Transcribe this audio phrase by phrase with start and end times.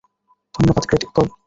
[0.55, 1.27] ধন্যবাদ, great eagle.